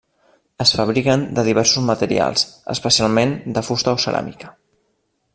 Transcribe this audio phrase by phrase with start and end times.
[0.63, 4.51] Es fabriquen de diversos materials, especialment de fusta o ceràmica.